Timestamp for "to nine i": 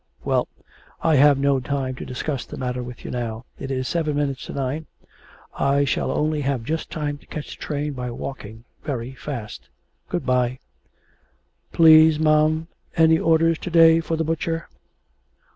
4.47-5.85